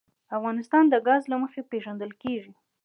افغانستان 0.37 0.83
د 0.89 0.95
ګاز 1.07 1.23
له 1.31 1.35
مخې 1.43 1.61
پېژندل 1.71 2.11
کېږي. 2.21 2.53